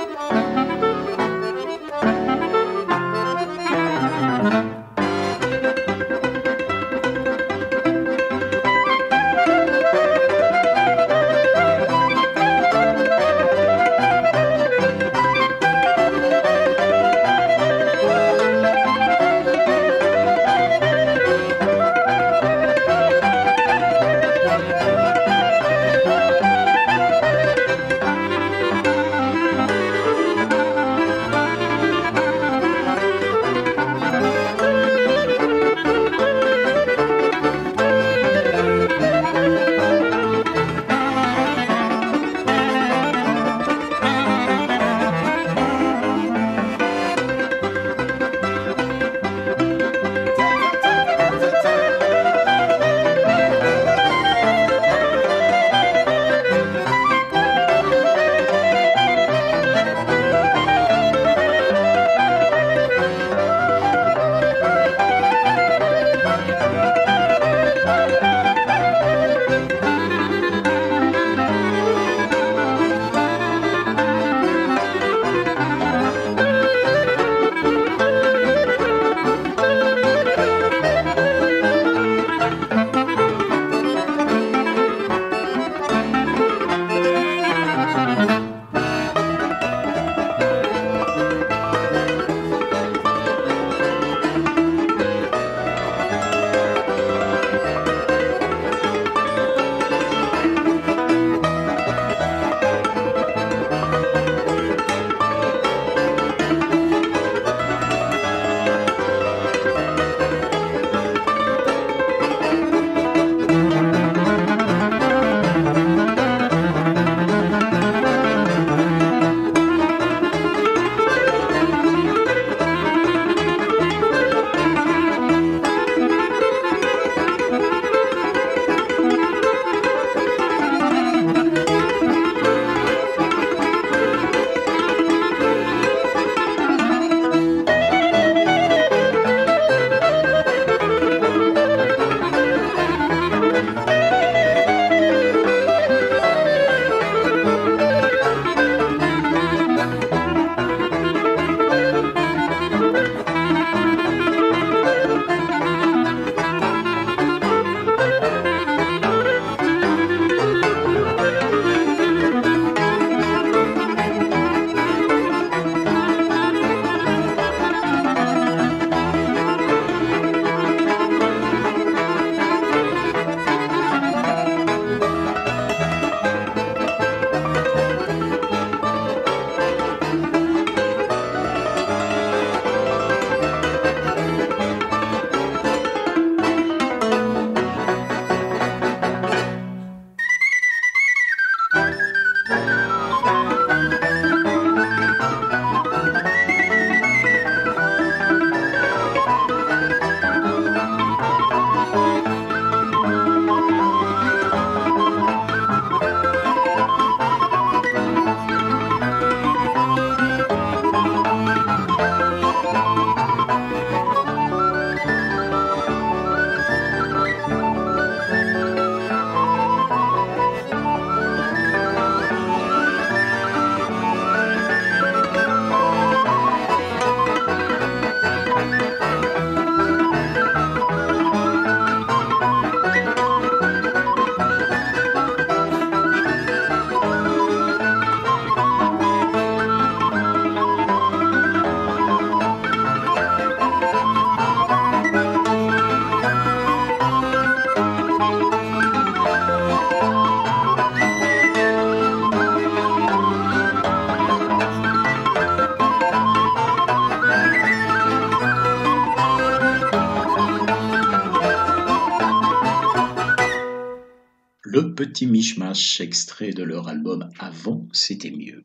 Petit 265.04 265.28
Mishmash, 265.28 266.00
extrait 266.00 266.54
de 266.54 266.64
leur 266.64 266.88
album 266.88 267.30
Avant, 267.38 267.90
c'était 267.92 268.32
mieux. 268.32 268.64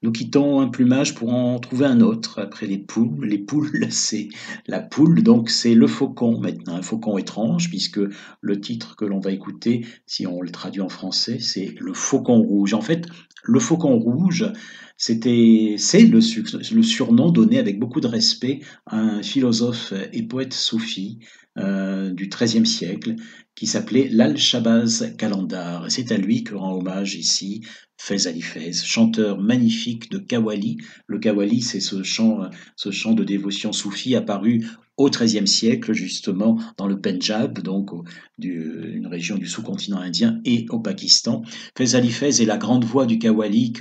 Nous 0.00 0.12
quittons 0.12 0.60
un 0.60 0.68
plumage 0.68 1.16
pour 1.16 1.34
en 1.34 1.58
trouver 1.58 1.86
un 1.86 2.02
autre. 2.02 2.38
Après 2.38 2.68
les 2.68 2.78
poules, 2.78 3.26
les 3.26 3.38
poules, 3.38 3.88
c'est 3.90 4.28
la 4.68 4.79
poule, 4.90 5.22
donc 5.22 5.48
c'est 5.48 5.74
le 5.74 5.86
faucon 5.86 6.38
maintenant, 6.38 6.74
un 6.74 6.82
faucon 6.82 7.16
étrange, 7.16 7.70
puisque 7.70 8.00
le 8.40 8.60
titre 8.60 8.96
que 8.96 9.04
l'on 9.04 9.20
va 9.20 9.32
écouter, 9.32 9.86
si 10.06 10.26
on 10.26 10.42
le 10.42 10.50
traduit 10.50 10.82
en 10.82 10.88
français, 10.88 11.38
c'est 11.40 11.74
le 11.78 11.94
faucon 11.94 12.42
rouge. 12.42 12.74
En 12.74 12.82
fait, 12.82 13.06
le 13.44 13.60
faucon 13.60 13.98
rouge, 13.98 14.52
c'était, 14.96 15.76
c'est 15.78 16.02
le, 16.02 16.20
surnom 16.20 17.30
donné 17.30 17.58
avec 17.58 17.78
beaucoup 17.78 18.00
de 18.00 18.06
respect 18.06 18.60
à 18.86 18.98
un 18.98 19.22
philosophe 19.22 19.94
et 20.12 20.22
poète 20.24 20.52
soufi 20.52 21.20
euh, 21.58 22.10
du 22.10 22.28
XIIIe 22.28 22.66
siècle 22.66 23.16
qui 23.54 23.66
s'appelait 23.66 24.08
Lal-Shabazz 24.08 25.14
Kalandar. 25.16 25.90
C'est 25.90 26.12
à 26.12 26.18
lui 26.18 26.44
que 26.44 26.54
rend 26.54 26.76
hommage 26.76 27.14
ici 27.14 27.62
Fez 27.98 28.26
Ali 28.26 28.40
Fez, 28.40 28.72
chanteur 28.72 29.38
magnifique 29.38 30.10
de 30.10 30.18
Kawali. 30.18 30.78
Le 31.06 31.18
Kawali, 31.18 31.60
c'est 31.60 31.80
ce 31.80 32.02
chant, 32.02 32.48
ce 32.74 32.90
chant 32.90 33.12
de 33.12 33.24
dévotion 33.24 33.72
soufie 33.72 34.16
apparu 34.16 34.66
au 35.00 35.08
XIIIe 35.08 35.48
siècle, 35.48 35.94
justement, 35.94 36.58
dans 36.76 36.86
le 36.86 37.00
Pendjab, 37.00 37.60
donc 37.62 37.90
une 38.38 39.06
région 39.06 39.38
du 39.38 39.46
sous-continent 39.46 39.98
indien, 39.98 40.40
et 40.44 40.66
au 40.68 40.78
Pakistan. 40.78 41.42
Fez 41.76 41.94
Ali 41.94 42.10
Fez 42.10 42.42
est 42.42 42.44
la 42.44 42.58
grande 42.58 42.84
voix 42.84 43.06
du 43.06 43.18
Kawali 43.18 43.72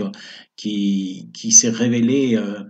qui, 0.56 1.30
qui 1.34 1.52
s'est 1.52 1.70
révélée. 1.70 2.38
Euh, 2.38 2.64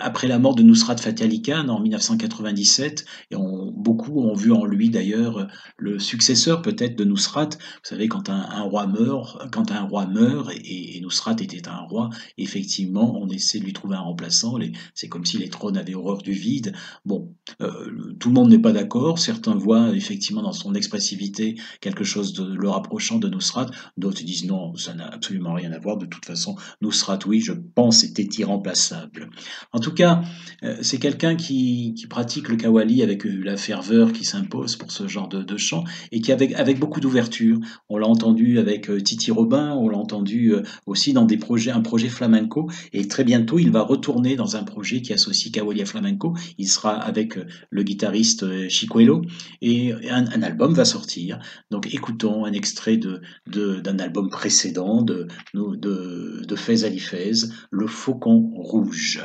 après 0.00 0.28
la 0.28 0.38
mort 0.38 0.54
de 0.54 0.62
Nusrat 0.62 0.96
Fateh 0.96 1.24
Ali 1.24 1.42
Khan 1.42 1.68
en 1.68 1.80
1997, 1.80 3.04
et 3.30 3.36
beaucoup 3.36 4.20
ont 4.20 4.34
vu 4.34 4.52
en 4.52 4.64
lui 4.64 4.88
d'ailleurs 4.88 5.46
le 5.76 5.98
successeur 5.98 6.62
peut-être 6.62 6.96
de 6.96 7.04
Nusrat. 7.04 7.50
Vous 7.50 7.84
savez, 7.84 8.08
quand 8.08 8.30
un, 8.30 8.62
roi 8.62 8.86
meurt, 8.86 9.50
quand 9.52 9.70
un 9.70 9.82
roi 9.82 10.06
meurt, 10.06 10.50
et, 10.64 11.00
Nusrat 11.00 11.36
était 11.40 11.68
un 11.68 11.80
roi, 11.80 12.08
effectivement, 12.38 13.18
on 13.20 13.28
essaie 13.28 13.58
de 13.58 13.64
lui 13.64 13.72
trouver 13.72 13.96
un 13.96 14.00
remplaçant. 14.00 14.58
C'est 14.94 15.08
comme 15.08 15.26
si 15.26 15.38
les 15.38 15.48
trônes 15.48 15.76
avaient 15.76 15.94
horreur 15.94 16.22
du 16.22 16.32
vide. 16.32 16.72
Bon, 17.04 17.34
euh, 17.60 18.14
tout 18.18 18.28
le 18.28 18.34
monde 18.34 18.50
n'est 18.50 18.58
pas 18.58 18.72
d'accord. 18.72 19.18
Certains 19.18 19.54
voient 19.54 19.94
effectivement 19.94 20.42
dans 20.42 20.52
son 20.52 20.74
expressivité 20.74 21.56
quelque 21.80 22.04
chose 22.04 22.32
de 22.32 22.44
le 22.44 22.68
rapprochant 22.68 23.18
de 23.18 23.28
Nusrat. 23.28 23.66
D'autres 23.96 24.22
disent 24.24 24.46
non, 24.46 24.74
ça 24.76 24.94
n'a 24.94 25.08
absolument 25.08 25.54
rien 25.54 25.72
à 25.72 25.78
voir. 25.78 25.98
De 25.98 26.06
toute 26.06 26.24
façon, 26.24 26.56
Nusrat, 26.80 27.18
oui, 27.26 27.40
je 27.40 27.52
pense, 27.52 28.02
était 28.02 28.28
irremplaçable. 28.38 29.30
En 29.72 29.80
tout 29.80 29.92
cas, 29.92 30.22
euh, 30.62 30.76
c'est 30.82 30.98
quelqu'un 30.98 31.36
qui, 31.36 31.94
pratique 32.08 32.48
le 32.48 32.56
kawali 32.56 33.02
avec 33.02 33.26
euh, 33.26 33.40
la 33.44 33.56
ferveur 33.56 34.12
qui 34.12 34.24
s'impose 34.24 34.76
pour 34.76 34.90
ce 34.90 35.06
genre 35.06 35.28
de, 35.28 35.56
chant 35.56 35.84
et 36.10 36.20
qui 36.20 36.32
avec, 36.32 36.52
avec 36.54 36.78
beaucoup 36.78 37.00
d'ouverture. 37.00 37.58
On 37.88 37.98
l'a 37.98 38.06
entendu 38.06 38.58
avec 38.58 38.88
euh, 38.88 39.00
Titi 39.00 39.30
Robin, 39.30 39.74
on 39.74 39.88
l'a 39.88 39.98
entendu 39.98 40.54
aussi 40.86 41.12
dans 41.12 41.24
des 41.24 41.36
projets, 41.36 41.70
un 41.70 41.80
projet 41.80 42.08
flamenco 42.08 42.70
et 42.92 43.08
très 43.08 43.24
bientôt 43.24 43.58
il 43.58 43.70
va 43.70 43.82
retourner 43.82 44.36
dans 44.36 44.56
un 44.56 44.62
projet 44.62 45.02
qui 45.02 45.12
associe 45.12 45.52
kawali 45.52 45.82
à 45.82 45.86
flamenco. 45.86 46.34
Il 46.56 46.68
sera 46.68 46.92
avec 46.92 47.38
le 47.70 47.82
guitariste 47.82 48.68
Chicuelo 48.68 49.22
et 49.60 49.92
un, 50.10 50.42
album 50.42 50.74
va 50.74 50.84
sortir. 50.84 51.38
Donc 51.70 51.92
écoutons 51.92 52.44
un 52.44 52.52
extrait 52.52 52.96
de, 52.96 53.20
d'un 53.46 53.98
album 53.98 54.30
précédent 54.30 55.02
de, 55.02 55.26
de, 55.54 56.42
de 56.46 56.56
Fez 56.56 56.84
Ali 56.84 57.00
Fez, 57.00 57.48
Le 57.70 57.86
Faucon 57.86 58.50
Rouge. 58.54 59.20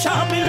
शामिल 0.00 0.46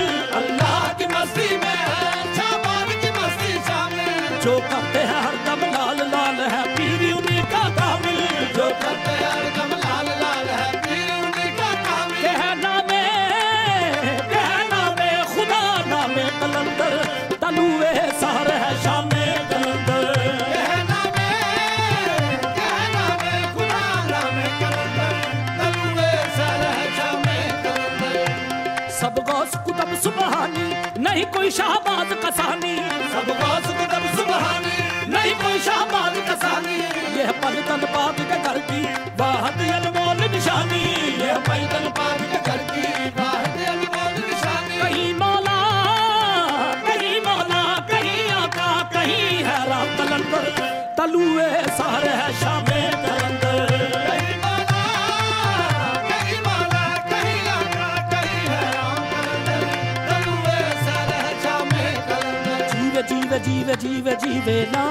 jive 63.62 63.76
jive 63.76 64.16
jive 64.22 64.68
la. 64.72 64.84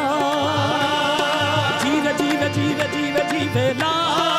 Jive 1.82 2.12
jive 3.32 3.74
la. 3.80 4.31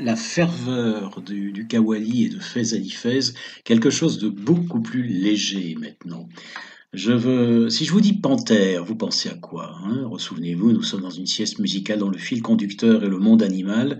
La, 0.00 0.16
ferveur 0.16 1.20
du, 1.22 1.66
Kawali 1.66 2.24
et 2.24 2.28
de 2.28 2.38
Fez 2.38 2.74
Ali 2.74 2.90
Fez, 2.90 3.34
quelque 3.64 3.90
chose 3.90 4.18
de 4.18 4.28
beaucoup 4.28 4.80
plus 4.80 5.02
léger 5.04 5.76
maintenant. 5.78 6.28
Je 6.92 7.12
veux, 7.12 7.70
si 7.70 7.84
je 7.84 7.92
vous 7.92 8.02
dis 8.02 8.12
panthère, 8.12 8.84
vous 8.84 8.96
pensez 8.96 9.30
à 9.30 9.34
quoi 9.34 9.78
hein? 9.84 10.06
Ressouvenez-vous, 10.06 10.72
nous 10.72 10.82
sommes 10.82 11.00
dans 11.00 11.10
une 11.10 11.26
sieste 11.26 11.58
musicale 11.58 12.00
dont 12.00 12.10
le 12.10 12.18
fil 12.18 12.42
conducteur 12.42 13.02
est 13.02 13.08
le 13.08 13.18
monde 13.18 13.42
animal. 13.42 13.98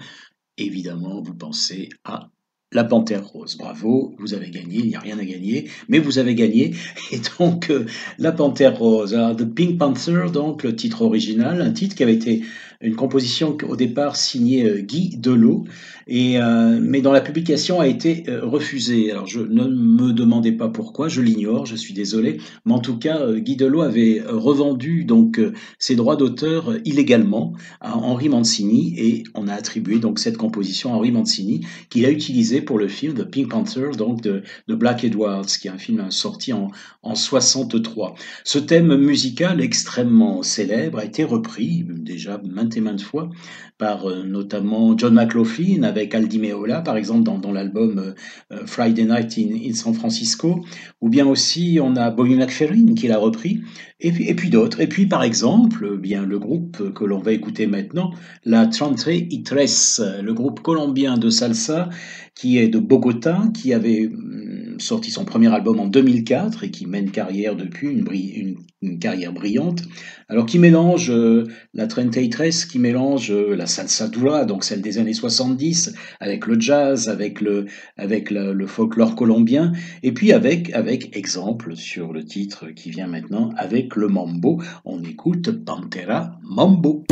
Évidemment, 0.58 1.22
vous 1.22 1.34
pensez 1.34 1.88
à 2.04 2.30
la 2.72 2.84
panthère 2.84 3.26
rose. 3.26 3.56
Bravo, 3.56 4.14
vous 4.18 4.34
avez 4.34 4.50
gagné, 4.50 4.78
il 4.78 4.88
n'y 4.88 4.94
a 4.94 5.00
rien 5.00 5.18
à 5.18 5.24
gagner, 5.24 5.68
mais 5.88 5.98
vous 5.98 6.18
avez 6.18 6.34
gagné. 6.34 6.74
Et 7.12 7.20
donc, 7.38 7.70
euh, 7.70 7.86
la 8.18 8.32
panthère 8.32 8.78
rose, 8.78 9.14
alors, 9.14 9.36
The 9.36 9.44
Pink 9.44 9.78
Panther, 9.78 10.26
donc 10.32 10.62
le 10.62 10.74
titre 10.74 11.02
original, 11.02 11.60
un 11.60 11.72
titre 11.72 11.94
qui 11.94 12.02
avait 12.02 12.14
été 12.14 12.42
une 12.82 12.96
composition 12.96 13.56
au 13.68 13.76
départ 13.76 14.16
signée 14.16 14.64
euh, 14.68 14.80
Guy 14.80 15.16
Delot, 15.16 15.64
euh, 16.10 16.80
mais 16.82 17.00
dont 17.00 17.12
la 17.12 17.20
publication 17.20 17.80
a 17.80 17.86
été 17.86 18.24
euh, 18.28 18.44
refusée. 18.44 19.10
Alors 19.10 19.26
je 19.26 19.40
ne 19.40 19.64
me 19.64 20.12
demandez 20.12 20.52
pas 20.52 20.68
pourquoi, 20.68 21.08
je 21.08 21.20
l'ignore, 21.20 21.64
je 21.64 21.76
suis 21.76 21.94
désolé, 21.94 22.38
mais 22.66 22.72
en 22.72 22.80
tout 22.80 22.98
cas 22.98 23.32
Guy 23.32 23.56
Delot 23.56 23.82
avait 23.82 24.22
revendu 24.26 25.04
donc 25.04 25.40
ses 25.78 25.94
droits 25.94 26.16
d'auteur 26.16 26.74
illégalement 26.84 27.54
à 27.80 27.96
Henri 27.96 28.28
Mancini. 28.28 28.94
Et 28.98 29.22
on 29.34 29.48
a 29.48 29.54
attribué 29.54 29.98
donc 29.98 30.18
cette 30.18 30.36
composition 30.36 30.92
à 30.92 30.96
Henri 30.96 31.12
Mancini 31.12 31.64
qu'il 31.88 32.04
a 32.04 32.10
utilisé 32.10 32.60
pour 32.60 32.78
le 32.78 32.88
film 32.88 33.14
The 33.14 33.24
Pink 33.24 33.50
Panther 33.50 33.90
donc 33.96 34.22
de, 34.22 34.42
Black 34.68 35.04
Edwards, 35.04 35.46
qui 35.46 35.68
est 35.68 35.70
un 35.70 35.78
film 35.78 36.10
sorti 36.10 36.52
en, 36.52 36.70
en 37.02 37.14
63. 37.14 38.14
Ce 38.44 38.58
thème 38.58 38.96
musical 38.96 39.60
extrêmement 39.60 40.42
célèbre 40.42 40.98
a 40.98 41.04
été 41.04 41.24
repris 41.24 41.84
déjà 41.88 42.38
maintes 42.72 42.76
et 42.76 42.80
maintes 42.80 43.02
fois 43.02 43.30
par 43.78 44.08
euh, 44.08 44.22
notamment 44.22 44.96
John 44.96 45.14
McLaughlin 45.14 45.82
avec 45.82 46.14
Aldi 46.14 46.38
Meola, 46.38 46.82
par 46.82 46.96
exemple, 46.96 47.24
dans, 47.24 47.38
dans 47.38 47.52
l'album 47.52 47.98
euh, 47.98 48.12
euh, 48.52 48.66
Friday 48.66 49.04
Night 49.04 49.36
in, 49.38 49.74
San 49.74 49.94
Francisco, 49.94 50.64
ou 51.00 51.08
bien 51.08 51.26
aussi 51.26 51.78
on 51.82 51.96
a 51.96 52.10
Bobby 52.10 52.36
McFerrin 52.36 52.94
qui 52.94 53.08
l'a 53.08 53.18
repris, 53.18 53.62
et 54.00 54.12
puis, 54.12 54.28
et 54.28 54.34
puis 54.34 54.50
d'autres. 54.50 54.80
Et 54.80 54.86
puis, 54.86 55.06
par 55.06 55.22
exemple, 55.22 55.96
bien 55.96 56.24
le 56.24 56.38
groupe 56.38 56.92
que 56.92 57.04
l'on 57.04 57.18
va 57.20 57.32
écouter 57.32 57.66
maintenant, 57.66 58.12
la 58.44 58.66
Trente 58.66 59.06
y 59.08 59.42
Tres, 59.42 60.00
le 60.22 60.32
groupe 60.32 60.60
colombien 60.60 61.16
de 61.16 61.30
salsa 61.30 61.88
qui 62.34 62.58
est 62.58 62.68
de 62.68 62.78
Bogota, 62.78 63.42
qui 63.54 63.72
avait 63.72 64.06
hum, 64.06 64.51
sorti 64.78 65.10
son 65.10 65.24
premier 65.24 65.52
album 65.52 65.80
en 65.80 65.86
2004 65.86 66.64
et 66.64 66.70
qui 66.70 66.86
mène 66.86 67.10
carrière 67.10 67.56
depuis, 67.56 67.88
une, 67.88 68.98
carrière 68.98 69.32
brillante. 69.32 69.82
Alors 70.28 70.46
qui 70.46 70.58
mélange 70.58 71.10
euh, 71.10 71.46
la 71.74 71.86
Tres, 71.86 72.66
qui 72.68 72.78
mélange 72.78 73.30
euh, 73.30 73.54
la 73.54 73.66
salsa 73.66 74.08
dura, 74.08 74.44
donc 74.44 74.64
celle 74.64 74.80
des 74.80 74.98
années 74.98 75.14
70, 75.14 75.94
avec 76.20 76.46
le 76.46 76.58
jazz, 76.58 77.08
avec 77.08 77.40
le, 77.40 77.66
avec 77.96 78.30
le 78.30 78.66
folklore 78.66 79.14
colombien, 79.14 79.72
et 80.02 80.12
puis 80.12 80.32
avec, 80.32 80.72
avec 80.72 81.16
exemple 81.16 81.76
sur 81.76 82.12
le 82.12 82.24
titre 82.24 82.70
qui 82.70 82.90
vient 82.90 83.06
maintenant, 83.06 83.50
avec 83.56 83.94
le 83.96 84.08
mambo. 84.08 84.60
On 84.84 85.02
écoute 85.04 85.64
Pantera 85.64 86.38
Mambo. 86.42 87.04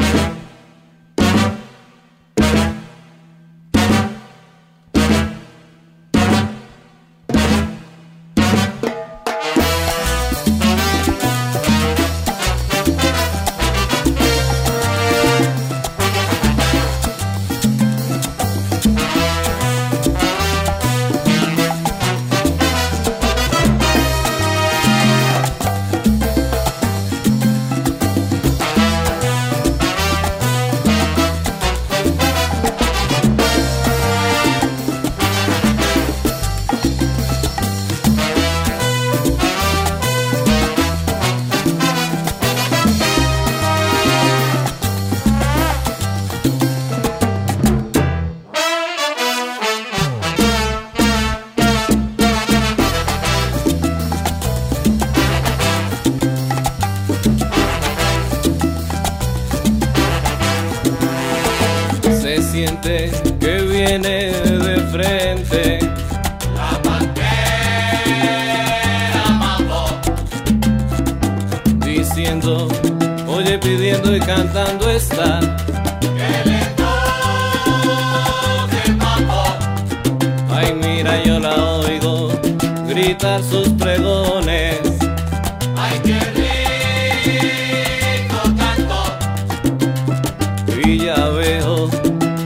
cantar 83.21 83.43
sus 83.43 83.69
pregones. 83.71 84.81
¡Ay, 85.77 86.01
qué 86.05 86.19
rico 88.25 88.41
canto! 88.57 89.01
Y 90.85 90.99
ya 91.05 91.29
veo 91.29 91.91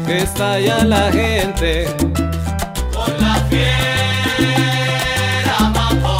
que 0.06 0.18
está 0.18 0.58
ya 0.58 0.84
la 0.84 1.12
gente 1.12 1.86
con 2.92 3.12
la 3.20 3.34
fiera 3.48 3.70
mambo. 5.74 6.18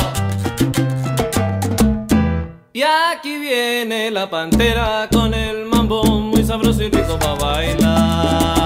Y 2.72 2.82
aquí 2.82 3.38
viene 3.38 4.10
la 4.12 4.30
pantera 4.30 5.08
con 5.12 5.34
el 5.34 5.64
mambo 5.66 6.04
muy 6.04 6.44
sabroso 6.44 6.82
y 6.84 6.90
rico 6.90 7.18
para 7.18 7.34
bailar. 7.34 8.63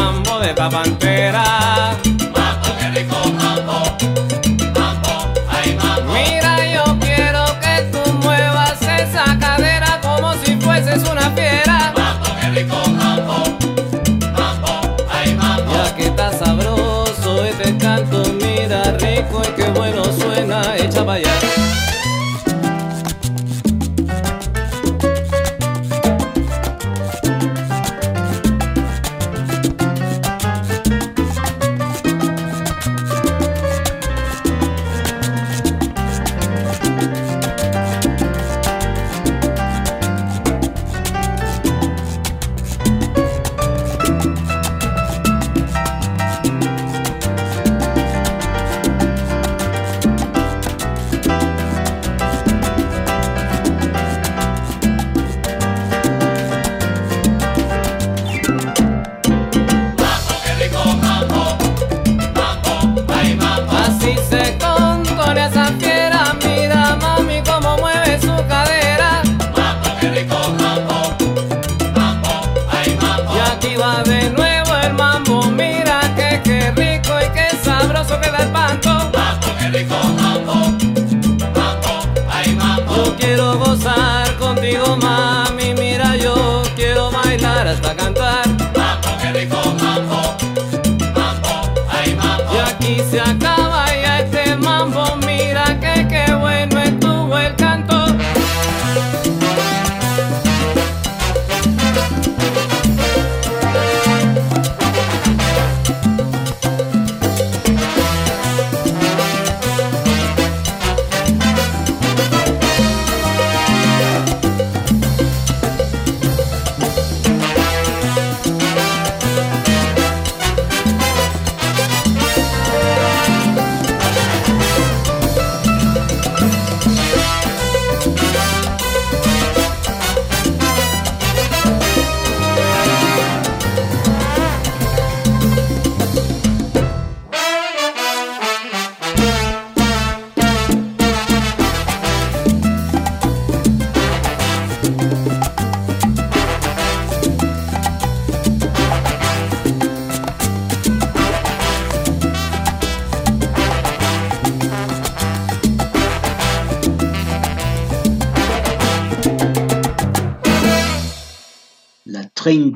mambo 0.00 0.40
de 0.40 0.54
papantera. 0.54 2.09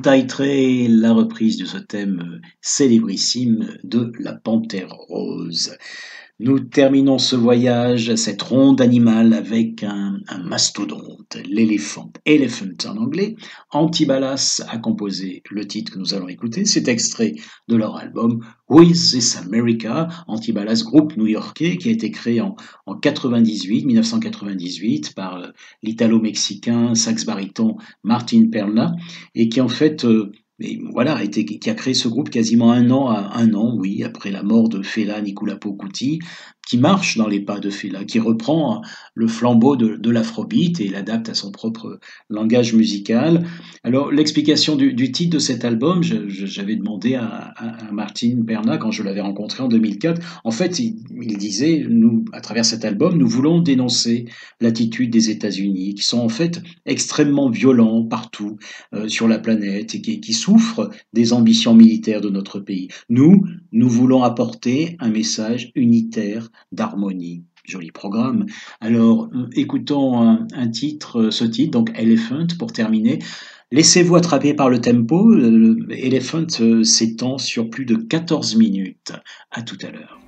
La 0.05 1.13
reprise 1.13 1.57
de 1.57 1.65
ce 1.65 1.79
thème 1.79 2.21
euh, 2.21 2.47
célébrissime 2.61 3.75
de 3.83 4.11
La 4.19 4.33
Panthère 4.33 4.89
Rose. 4.91 5.75
Nous 6.37 6.59
terminons 6.59 7.17
ce 7.17 7.37
voyage, 7.37 8.13
cette 8.15 8.41
ronde 8.41 8.81
animale, 8.81 9.31
avec 9.33 9.83
un, 9.83 10.19
mastodonte, 10.43 11.37
l'éléphant, 11.45 12.11
elephant 12.25 12.89
en 12.89 12.97
anglais. 12.97 13.37
Antibalas 13.71 14.61
a 14.67 14.77
composé 14.77 15.43
le 15.49 15.65
titre 15.65 15.93
que 15.93 15.99
nous 15.99 16.13
allons 16.13 16.27
écouter. 16.27 16.65
C'est 16.65 16.89
extrait 16.89 17.35
de 17.69 17.77
leur 17.77 17.95
album 17.95 18.41
is 18.69 19.11
This 19.11 19.37
America 19.37 20.09
Antibalas, 20.27 20.83
groupe 20.83 21.15
new-yorkais 21.15 21.77
qui 21.77 21.87
a 21.87 21.91
été 21.93 22.11
créé 22.11 22.41
en, 22.41 22.57
en 22.85 22.95
98, 22.95 23.85
1998 23.85 25.13
par 25.15 25.53
l'italo-mexicain 25.83 26.95
sax 26.95 27.25
baryton 27.25 27.77
Martin 28.03 28.49
Perla 28.51 28.91
et 29.35 29.47
qui 29.47 29.61
en 29.61 29.69
fait 29.69 30.03
euh, 30.03 30.33
mais 30.59 30.79
voilà, 30.93 31.25
qui 31.27 31.69
a 31.69 31.75
créé 31.75 31.93
ce 31.93 32.07
groupe 32.07 32.29
quasiment 32.29 32.71
un 32.71 32.89
an 32.89 33.09
un 33.09 33.53
an, 33.53 33.75
oui, 33.77 34.03
après 34.03 34.31
la 34.31 34.43
mort 34.43 34.69
de 34.69 34.81
Fela 34.81 35.21
Nicola 35.21 35.57
Pocuti, 35.57 36.19
qui 36.67 36.77
marche 36.77 37.17
dans 37.17 37.27
les 37.27 37.39
pas 37.39 37.59
de 37.59 37.69
Fela, 37.69 38.03
qui 38.03 38.19
reprend 38.19 38.81
le 39.13 39.27
flambeau 39.27 39.75
de, 39.75 39.95
de 39.95 40.09
l'afrobeat 40.09 40.81
et 40.81 40.87
l'adapte 40.87 41.29
à 41.29 41.33
son 41.33 41.51
propre 41.51 41.99
langage 42.29 42.73
musical. 42.73 43.45
Alors 43.83 44.11
l'explication 44.11 44.75
du, 44.75 45.11
titre 45.11 45.35
de 45.35 45.39
cet 45.39 45.63
album, 45.63 46.01
j'avais 46.03 46.75
demandé 46.75 47.15
à, 47.15 47.53
Martin 47.91 48.43
Perna 48.45 48.77
quand 48.77 48.91
je 48.91 49.03
l'avais 49.03 49.21
rencontré 49.21 49.63
en 49.63 49.67
2004. 49.67 50.41
En 50.43 50.51
fait, 50.51 50.79
il, 50.79 50.95
disait, 51.37 51.85
nous, 51.87 52.25
à 52.33 52.41
travers 52.41 52.65
cet 52.65 52.83
album, 52.85 53.17
nous 53.17 53.27
voulons 53.27 53.59
dénoncer 53.59 54.25
l'attitude 54.59 55.11
des 55.11 55.29
États-Unis, 55.29 55.95
qui 55.95 56.03
sont 56.03 56.19
en 56.19 56.29
fait 56.29 56.61
extrêmement 56.85 57.49
violents 57.49 58.03
partout 58.03 58.57
euh, 58.93 59.07
sur 59.07 59.27
la 59.27 59.39
planète 59.39 59.95
et 59.95 60.01
qui 60.01 60.33
souffrent 60.33 60.89
des 61.13 61.33
ambitions 61.33 61.73
militaires 61.73 62.21
de 62.21 62.29
notre 62.29 62.59
pays. 62.59 62.89
Nous, 63.09 63.45
nous 63.71 63.89
voulons 63.89 64.23
apporter 64.23 64.95
un 64.99 65.09
message 65.09 65.71
unitaire 65.75 66.49
d'harmonie. 66.71 67.43
Joli 67.63 67.91
programme. 67.91 68.45
Alors, 68.79 69.29
écoutons 69.55 70.19
un, 70.53 70.67
titre, 70.67 71.29
ce 71.31 71.45
titre, 71.45 71.71
donc 71.71 71.91
Elephant, 71.95 72.47
pour 72.59 72.71
terminer. 72.71 73.19
Laissez-vous 73.71 74.15
attraper 74.15 74.53
par 74.53 74.69
le 74.69 74.79
tempo. 74.79 75.33
Elephant 75.89 76.45
euh, 76.59 76.83
s'étend 76.83 77.37
sur 77.39 77.69
plus 77.69 77.85
de 77.85 77.95
14 77.95 78.55
minutes. 78.55 79.13
À 79.51 79.63
tout 79.63 79.77
à 79.81 79.89
l'heure. 79.89 80.19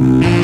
Mm-hmm. 0.00 0.37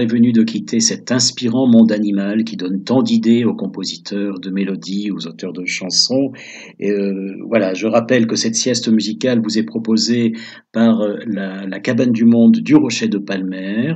Est 0.00 0.06
venue 0.06 0.32
de 0.32 0.42
quitter 0.42 0.80
cet 0.80 1.12
inspirant 1.12 1.66
monde 1.66 1.92
animal 1.92 2.44
qui 2.44 2.56
donne 2.56 2.84
tant 2.84 3.02
d'idées 3.02 3.44
aux 3.44 3.54
compositeurs 3.54 4.40
de 4.40 4.50
mélodies, 4.50 5.10
aux 5.10 5.26
auteurs 5.26 5.52
de 5.52 5.64
chansons. 5.64 6.32
Et 6.78 6.90
euh, 6.90 7.36
voilà, 7.48 7.74
je 7.74 7.86
rappelle 7.86 8.26
que 8.26 8.36
cette 8.36 8.54
sieste 8.54 8.88
musicale 8.88 9.40
vous 9.42 9.58
est 9.58 9.64
proposée 9.64 10.32
par 10.72 11.00
euh, 11.00 11.18
la, 11.26 11.66
la 11.66 11.80
cabane 11.80 12.12
du 12.12 12.24
monde 12.24 12.56
du 12.56 12.74
Rocher 12.74 13.08
de 13.08 13.18
Palmer, 13.18 13.94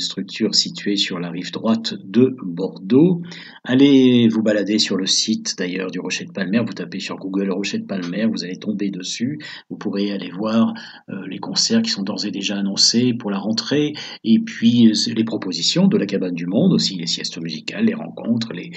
structure 0.00 0.54
située 0.54 0.96
sur 0.96 1.18
la 1.18 1.30
rive 1.30 1.52
droite 1.52 1.94
de 2.02 2.36
Bordeaux. 2.42 3.22
Allez 3.64 4.28
vous 4.28 4.42
balader 4.42 4.78
sur 4.78 4.96
le 4.96 5.06
site 5.06 5.56
d'ailleurs 5.58 5.90
du 5.90 6.00
Rocher 6.00 6.24
de 6.24 6.32
Palmer, 6.32 6.62
vous 6.66 6.72
tapez 6.72 7.00
sur 7.00 7.16
Google 7.16 7.50
Rocher 7.50 7.78
de 7.78 7.86
Palmer, 7.86 8.26
vous 8.26 8.44
allez 8.44 8.56
tomber 8.56 8.90
dessus, 8.90 9.38
vous 9.68 9.76
pourrez 9.76 10.12
aller 10.12 10.30
voir 10.30 10.74
euh, 11.08 11.26
les 11.28 11.38
concerts 11.38 11.82
qui 11.82 11.90
sont 11.90 12.02
d'ores 12.02 12.26
et 12.26 12.30
déjà 12.30 12.56
annoncés 12.56 13.14
pour 13.14 13.30
la 13.30 13.38
rentrée, 13.38 13.92
et 14.24 14.38
puis 14.38 14.88
euh, 14.88 15.14
les 15.14 15.24
propositions 15.24 15.86
de 15.86 15.96
la 15.96 16.06
cabane 16.06 16.34
du 16.34 16.46
monde, 16.46 16.72
aussi 16.72 16.96
les 16.96 17.06
siestes 17.06 17.38
musicales, 17.40 17.84
les 17.84 17.94
rencontres, 17.94 18.52
les, 18.52 18.70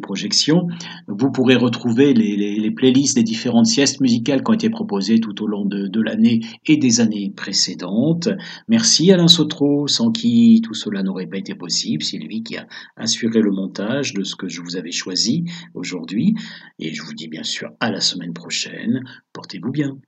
projections. 0.00 0.66
Vous 1.08 1.30
pourrez 1.30 1.56
retrouver 1.56 2.14
les, 2.14 2.70
playlists 2.70 3.16
des 3.16 3.22
différentes 3.22 3.66
siestes 3.66 4.00
musicales 4.00 4.42
qui 4.42 4.50
ont 4.50 4.54
été 4.54 4.70
proposées 4.70 5.20
tout 5.20 5.42
au 5.42 5.46
long 5.46 5.66
de, 5.66 6.00
l'année 6.00 6.40
et 6.66 6.78
des 6.78 7.00
années 7.00 7.30
précédentes. 7.36 8.30
Merci 8.68 9.12
Alain 9.12 9.28
Sautreau, 9.28 9.86
sans 9.88 10.10
qui 10.10 10.62
tout 10.70 10.74
cela 10.74 11.02
n'aurait 11.02 11.26
pas 11.26 11.38
été 11.38 11.56
possible. 11.56 12.04
C'est 12.04 12.18
lui 12.18 12.44
qui 12.44 12.56
a 12.56 12.68
assuré 12.94 13.40
le 13.40 13.50
montage 13.50 14.14
de 14.14 14.22
ce 14.22 14.36
que 14.36 14.48
je 14.48 14.60
vous 14.60 14.76
avais 14.76 14.92
choisi 14.92 15.46
aujourd'hui. 15.74 16.36
Et 16.78 16.94
je 16.94 17.02
vous 17.02 17.12
dis 17.12 17.26
bien 17.26 17.42
sûr 17.42 17.72
à 17.80 17.90
la 17.90 18.00
semaine 18.00 18.32
prochaine. 18.32 19.02
Portez-vous 19.32 19.72
bien. 19.72 19.98